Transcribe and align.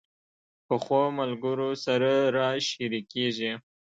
پخو 0.65 1.01
ملګرو 1.17 1.69
سره 1.85 2.11
راز 2.35 2.61
شریکېږي 2.69 3.51